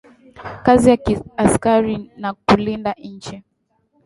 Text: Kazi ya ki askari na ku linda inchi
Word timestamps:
Kazi 0.65 0.85
ya 0.91 0.97
ki 1.03 1.13
askari 1.45 1.95
na 2.21 2.29
ku 2.45 2.53
linda 2.63 2.91
inchi 3.09 3.35